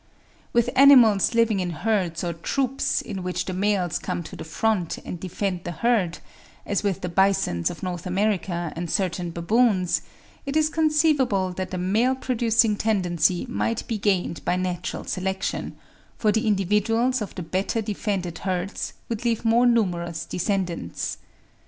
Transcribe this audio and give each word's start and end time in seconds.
With 0.51 0.71
animals 0.75 1.35
living 1.35 1.59
in 1.59 1.69
herds 1.69 2.23
or 2.23 2.33
troops, 2.33 3.03
in 3.03 3.21
which 3.21 3.45
the 3.45 3.53
males 3.53 3.99
come 3.99 4.23
to 4.23 4.35
the 4.35 4.43
front 4.43 4.97
and 5.05 5.19
defend 5.19 5.63
the 5.63 5.73
herd, 5.73 6.17
as 6.65 6.81
with 6.81 7.01
the 7.01 7.07
bisons 7.07 7.69
of 7.69 7.83
North 7.83 8.07
America 8.07 8.73
and 8.75 8.89
certain 8.89 9.29
baboons, 9.29 10.01
it 10.43 10.57
is 10.57 10.71
conceivable 10.71 11.53
that 11.53 11.71
a 11.75 11.77
male 11.77 12.15
producing 12.15 12.75
tendency 12.75 13.45
might 13.47 13.87
be 13.87 13.99
gained 13.99 14.43
by 14.43 14.55
natural 14.55 15.03
selection; 15.03 15.77
for 16.17 16.31
the 16.31 16.47
individuals 16.47 17.21
of 17.21 17.35
the 17.35 17.43
better 17.43 17.79
defended 17.79 18.39
herds 18.39 18.93
would 19.07 19.23
leave 19.23 19.45
more 19.45 19.67
numerous 19.67 20.25
descendants. 20.25 21.17